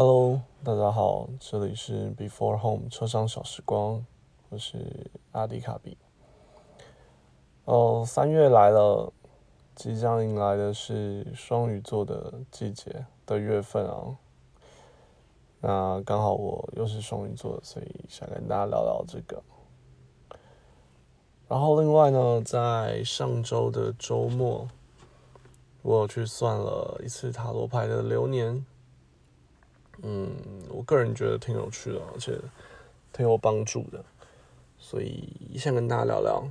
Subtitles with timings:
[0.00, 4.06] Hello，大家好，这里是 Before Home 车上小时光，
[4.48, 5.98] 我是阿迪卡比。
[7.64, 9.12] 哦，三月来了，
[9.74, 14.16] 即将迎来的是双鱼座的季节的月份啊。
[15.62, 19.42] 那刚好我又是双鱼座，所以想跟大家聊聊这个。
[21.48, 24.68] 然后另外呢，在上周的周末，
[25.82, 28.64] 我有去算了一次塔罗牌的流年。
[30.02, 30.30] 嗯，
[30.68, 32.38] 我个人觉得挺有趣的，而且
[33.12, 34.04] 挺有帮助的，
[34.78, 36.48] 所以先跟大家聊聊。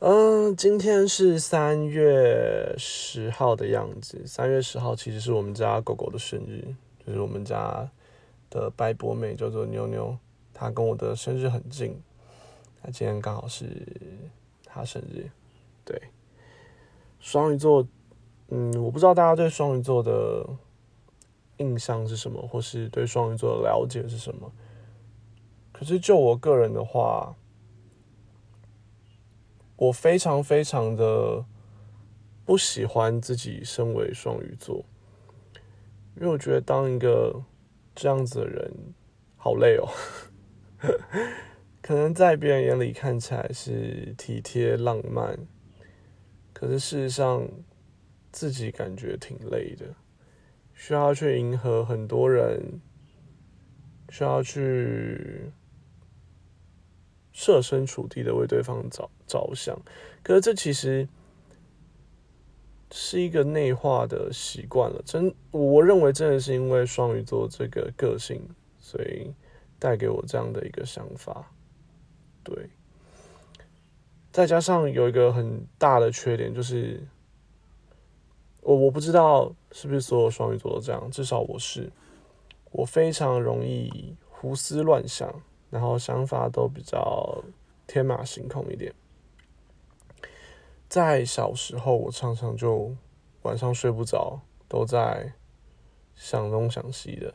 [0.00, 4.26] 嗯，今天是三月十号的样子。
[4.26, 6.74] 三月十号其实是我们家狗狗的生日，
[7.06, 7.88] 就是我们家
[8.50, 10.18] 的白博美叫做妞妞，
[10.52, 12.02] 它跟我的生日很近。
[12.82, 13.64] 它今天刚好是
[14.64, 15.30] 它生日。
[15.84, 15.98] 对，
[17.20, 17.86] 双鱼座，
[18.48, 20.44] 嗯，我不知道大家对双鱼座的。
[21.58, 24.52] 印象是什么，或是对双鱼座的了解是什么？
[25.72, 27.34] 可是就我个人的话，
[29.76, 31.44] 我非常非常的
[32.44, 34.84] 不喜欢自己身为双鱼座，
[36.16, 37.42] 因为我觉得当一个
[37.94, 38.72] 这样子的人
[39.36, 39.88] 好累哦。
[41.82, 45.38] 可能在别人眼里看起来是体贴浪漫，
[46.52, 47.46] 可是事实上
[48.32, 49.86] 自己感觉挺累的。
[50.78, 52.80] 需要去迎合很多人，
[54.10, 55.50] 需要去
[57.32, 59.76] 设身处地的为对方着着想，
[60.22, 61.08] 可是这其实
[62.92, 65.02] 是一个内化的习惯了。
[65.04, 68.46] 真，我认为真的是因为双鱼座这个个性，
[68.78, 69.32] 所以
[69.78, 71.50] 带给我这样的一个想法。
[72.44, 72.68] 对，
[74.30, 77.02] 再加上有一个很大的缺点就是。
[78.66, 81.88] 我我不知道是不是所有双鱼座都这样，至少我是，
[82.72, 85.32] 我非常容易胡思乱想，
[85.70, 87.44] 然后想法都比较
[87.86, 88.92] 天马行空一点。
[90.88, 92.92] 在小时候，我常常就
[93.42, 95.32] 晚上睡不着，都在
[96.16, 97.32] 想东想西的，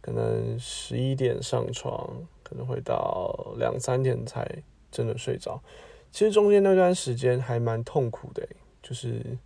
[0.00, 5.62] 可能十一点上床，可能会到两三点才真的睡着。
[6.10, 8.48] 其实中间那段时间还蛮痛苦的，
[8.82, 9.36] 就是。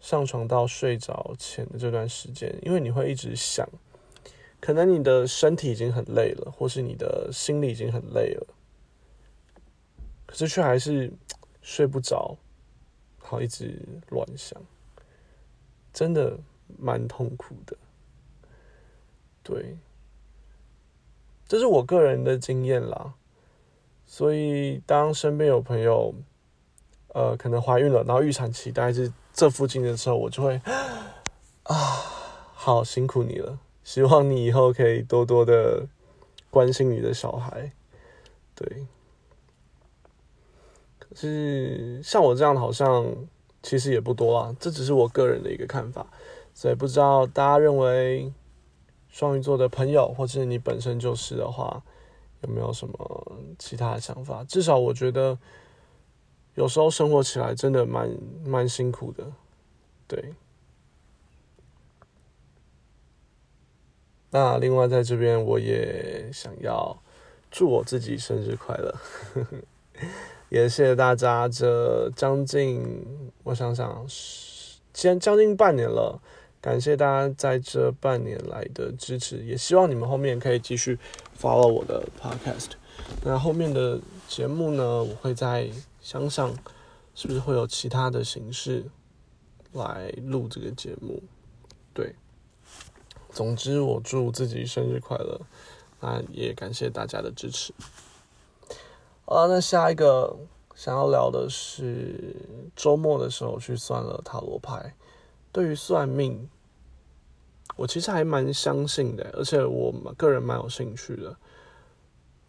[0.00, 3.68] 上床到睡着前的这段时间，因为你会一直想，
[4.58, 8.46] 可能你的身体已经很累了，或是你的心里已经很累了，
[10.26, 11.12] 可是却还是
[11.60, 12.36] 睡不着，
[13.18, 13.78] 好一直
[14.08, 14.60] 乱想，
[15.92, 16.38] 真的
[16.78, 17.76] 蛮痛苦的。
[19.42, 19.76] 对，
[21.46, 23.14] 这是我个人的经验啦。
[24.06, 26.12] 所以当身边有朋友，
[27.14, 29.12] 呃，可能怀孕了，然后预产期大概是。
[29.32, 30.60] 这附近的时候，我就会
[31.62, 31.76] 啊，
[32.52, 33.60] 好辛苦你了。
[33.84, 35.86] 希望你以后可以多多的
[36.50, 37.70] 关心你的小孩。
[38.56, 38.86] 对，
[40.98, 43.06] 可是像我这样的，好像
[43.62, 44.54] 其实也不多啊。
[44.58, 46.04] 这只是我个人的一个看法，
[46.52, 48.32] 所以不知道大家认为
[49.08, 51.80] 双鱼座的朋友，或者你本身就是的话，
[52.42, 54.42] 有没有什么其他的想法？
[54.44, 55.38] 至少我觉得。
[56.54, 58.10] 有时候生活起来真的蛮
[58.44, 59.24] 蛮辛苦的，
[60.06, 60.34] 对。
[64.32, 66.96] 那另外在这边我也想要
[67.50, 68.94] 祝我自己生日快乐，
[70.50, 73.04] 也谢谢大家这将近
[73.42, 74.06] 我想想，
[74.92, 76.20] 将将近半年了，
[76.60, 80.96] 感谢大家在这半年来的支持，也希望你们后面可以继续
[81.36, 82.68] follow 我的 podcast。
[83.24, 83.98] 那后面的
[84.30, 85.68] 节目呢，我会在。
[86.00, 86.56] 想想
[87.14, 88.86] 是不是会有其他的形式
[89.72, 91.22] 来录这个节目？
[91.92, 92.14] 对，
[93.28, 95.38] 总之我祝自己生日快乐，
[96.00, 97.74] 那也感谢大家的支持。
[99.26, 100.34] 好了，那下一个
[100.74, 102.34] 想要聊的是
[102.74, 104.94] 周末的时候去算了塔罗牌。
[105.52, 106.48] 对于算命，
[107.76, 111.36] 我其实还蛮相信的，而且我个人蛮有兴趣的。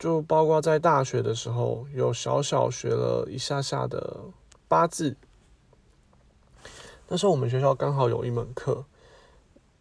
[0.01, 4.21] 就包括在大学的时候，有小小学了一下下的
[4.67, 5.15] 八字。
[7.07, 8.83] 那时候我们学校刚好有一门课，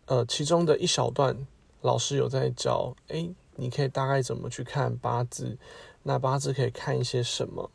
[0.04, 1.46] 呃，其中的一小段
[1.80, 5.56] 老师有在教，哎，你可以大概怎么去看八字？
[6.02, 7.70] 那八字可以看一些什么？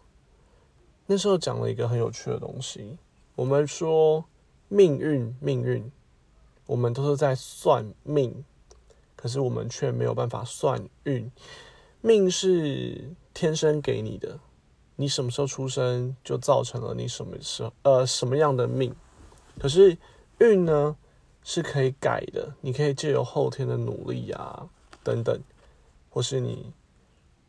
[1.08, 3.00] 那时候讲了一个很有趣的东西，
[3.34, 4.24] 我们说
[4.68, 5.92] 命运，命运，
[6.68, 8.46] 我们都是在算命，
[9.16, 11.32] 可是我们却没有办法算运。
[12.06, 14.40] 命是天生给你的，
[14.96, 18.96] 你什么时候出生就造成了你什么时候呃什么样的命。
[19.60, 19.98] 可是
[20.38, 20.96] 运呢，
[21.44, 24.69] 是可以改的，你可以借由后天的努力啊
[25.04, 25.42] 等等，
[26.12, 26.72] 或是你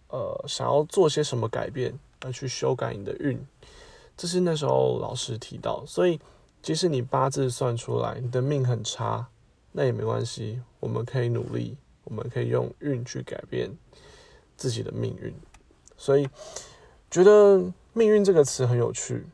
[0.08, 1.92] 呃想要做些什么改变
[2.22, 3.38] 而去修改你的运，
[4.16, 5.84] 这是那时候老师提到。
[5.86, 6.18] 所以
[6.62, 9.28] 即使你八字算出来你的命很差，
[9.72, 13.70] 那也没关系，我们可以努力，我们可以用运去改变
[14.56, 15.34] 自己的命运。
[15.96, 16.28] 所以
[17.10, 19.26] 觉得命运这个词很有趣。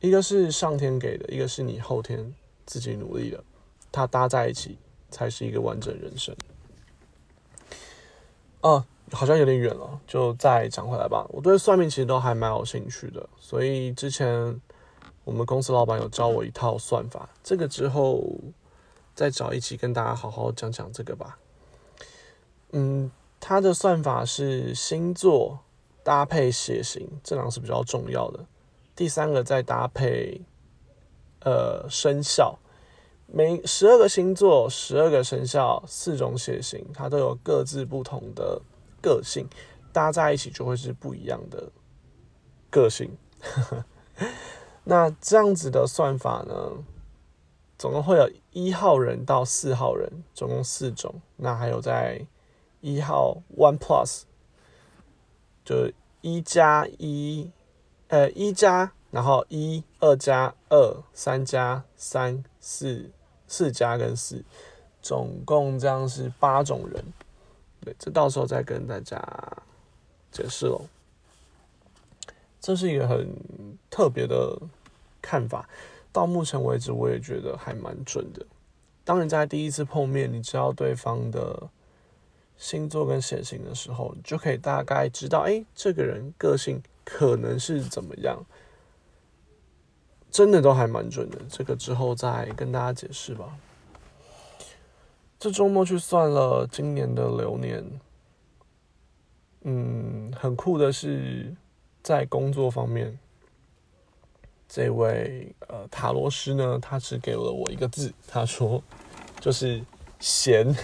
[0.00, 2.34] 一个是上天给的，一个是你后天
[2.64, 3.42] 自己努力的，
[3.90, 4.78] 它搭在一起
[5.10, 6.36] 才是一个完整人生。
[8.60, 11.26] 哦，好像有点远了，就再讲回来吧。
[11.30, 14.60] 我对算命其实都还蛮有兴趣的，所以之前
[15.24, 18.22] 我们公司老板有教我一套算法，这个之后
[19.14, 21.38] 再找一起跟大家好好讲讲这个吧。
[22.72, 25.60] 嗯，他的算法是星座
[26.02, 28.46] 搭配血型，这两个是比较重要的。
[28.94, 30.40] 第三个再搭配，
[31.40, 32.58] 呃，生肖，
[33.26, 38.62] 每十二个星座、十二个生肖、四种血型，它都有各自不同的
[39.02, 39.46] 个性，
[39.92, 41.70] 搭在一起就会是不一样的
[42.70, 43.10] 个性。
[44.84, 46.72] 那这样子的算法呢，
[47.76, 51.20] 总共会有一号人到四号人，总共四种。
[51.36, 52.26] 那还有在
[52.80, 54.22] 一号 One Plus，
[55.64, 55.90] 就
[56.20, 57.50] 一加一。
[58.08, 63.10] 呃，一加，然后一二加二，三加三，四
[63.48, 64.44] 四加跟四，
[65.02, 67.04] 总共这样是八种人。
[67.80, 69.20] 对，这到时候再跟大家
[70.30, 70.82] 解释喽。
[72.60, 73.28] 这是一个很
[73.90, 74.56] 特别的
[75.20, 75.68] 看法，
[76.12, 78.46] 到目前为止我也觉得还蛮准的。
[79.02, 81.68] 当你在第一次碰面，你知道对方的
[82.56, 86.82] 星座跟血型的时候，你就可以大概知道，哎，这个人个性。
[87.08, 88.44] 可能是怎么样？
[90.28, 93.56] 真的都还蛮准的，这个之后再跟大家解释吧。
[95.38, 98.00] 这周末去算了今年的流年，
[99.60, 101.54] 嗯，很酷的是
[102.02, 103.16] 在工作方面，
[104.68, 108.82] 这位呃塔罗师呢，他只给了我一个字，他说
[109.38, 109.80] 就是
[110.18, 110.74] 闲。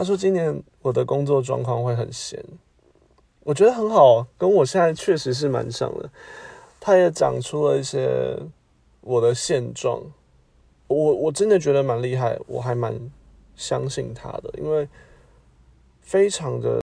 [0.00, 2.42] 他说今年我的工作状况会很闲。
[3.40, 6.08] 我觉得很好，跟我现在确实是蛮像的。
[6.80, 8.38] 他也讲出了一些
[9.02, 10.00] 我的现状，
[10.86, 12.98] 我我真的觉得蛮厉害，我还蛮
[13.54, 14.88] 相信他的，因为
[16.00, 16.80] 非常的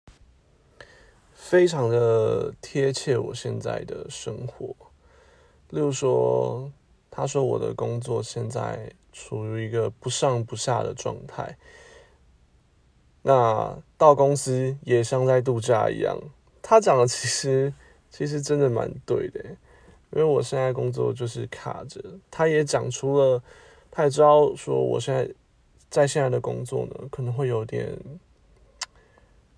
[1.34, 4.76] 非常的贴切我现在的生活。
[5.72, 6.72] 例如说，
[7.10, 11.58] 他说我的工作现在处于一个不上不下的状态，
[13.28, 16.18] 那到公司也像在度假一样。
[16.62, 17.74] 他讲的其实
[18.10, 19.44] 其实真的蛮对的，
[20.12, 22.02] 因为我现在工作就是卡着。
[22.32, 23.44] 他也讲出了，
[23.92, 25.30] 他也知道说我现在
[25.90, 28.00] 在现在的工作呢，可能会有点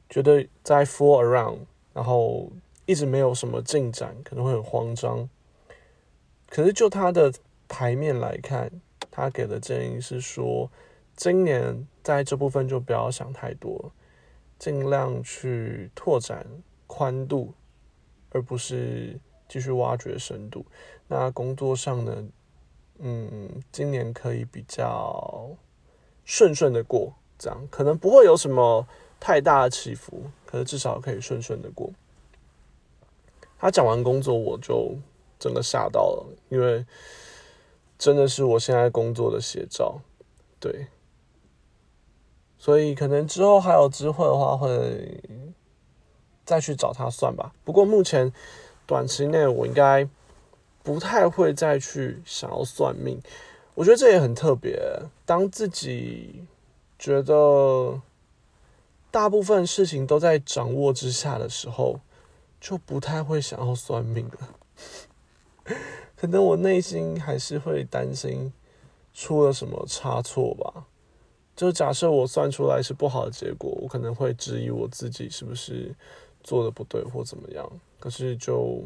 [0.09, 1.59] 觉得在 fall around，
[1.93, 2.51] 然后
[2.87, 5.29] 一直没有什么进展，可能会很慌张。
[6.49, 7.31] 可是就他的
[7.67, 8.71] 牌面来看，
[9.11, 10.71] 他给的建议是说，
[11.15, 13.91] 今年在这部分就不要想太多，
[14.57, 16.45] 尽量去拓展。
[16.91, 17.53] 宽度，
[18.31, 20.65] 而不是继续挖掘深度。
[21.07, 22.27] 那工作上呢？
[22.97, 25.51] 嗯，今年可以比较
[26.25, 28.87] 顺顺的过，这样可能不会有什么
[29.19, 31.91] 太大的起伏，可是至少可以顺顺的过。
[33.59, 34.95] 他讲完工作，我就
[35.37, 36.83] 整个吓到了，因为
[37.99, 40.01] 真的是我现在工作的写照，
[40.59, 40.87] 对。
[42.59, 45.19] 所以可能之后还有机会的话，会。
[46.45, 47.53] 再去找他算吧。
[47.63, 48.33] 不过目前
[48.87, 50.09] 短期内我应该
[50.81, 53.21] 不太会再去想要算命。
[53.75, 54.81] 我觉得这也很特别。
[55.27, 56.43] 当自己
[56.97, 58.01] 觉得
[59.11, 61.99] 大部分事情都在掌握之下的时候，
[62.59, 65.75] 就不太会想要算命了。
[66.17, 68.51] 可能我内心还是会担心
[69.13, 70.87] 出了什么差错吧。
[71.59, 75.93] 就假设我算出来是不好的结果，我可能会质疑我自己是不是。
[76.41, 78.81] 做的不对或怎么样，可是就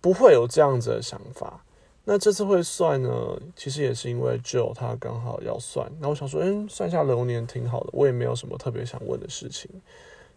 [0.00, 1.64] 不会有这样子的想法。
[2.04, 3.10] 那这次会算呢，
[3.56, 9.68] 其实也是因为 Joe 他刚好要算，那我想说，嗯，算下流年挺好的，我也没有什么特别想问的事情，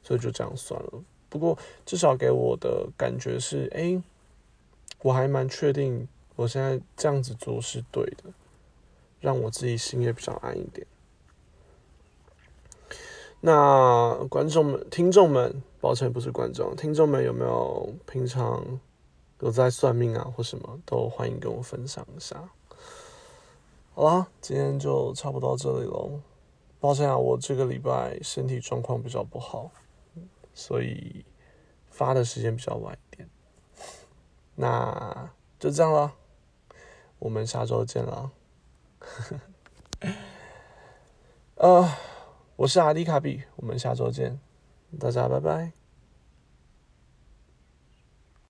[0.02, 1.04] 所以就这样算了。
[1.30, 1.56] 不过
[1.86, 4.02] 至少给我的感觉是，哎，
[5.04, 8.24] 我还蛮确定我现在这样子做是对的，
[9.24, 10.86] 让我自己心也比较安一点。
[13.40, 18.62] 那观众们、听众们，抱歉，不是观众，听众们有没有平常
[19.40, 22.50] 有在算命啊或什么，都欢迎跟我分享一下。
[23.96, 26.20] 好啦，今天就差不多到这里喽。
[26.82, 29.72] 抱歉啊，我这个礼拜身体状况比较不好，
[30.54, 31.24] 所以
[31.90, 33.30] 发的时间比较晚一点。
[34.56, 36.14] 那就这样了，
[37.20, 38.30] 我们下周见了。
[41.56, 41.90] 呃，
[42.56, 44.40] 我是阿迪卡比，我们下周见，
[45.00, 45.83] 大家拜拜。